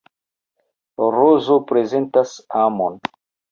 Rozo 1.17 1.59
prezentas 1.73 2.35
amon. 2.65 3.01